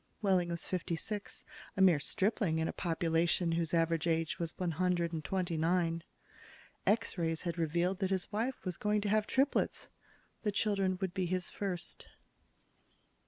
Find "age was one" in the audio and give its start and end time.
4.07-4.71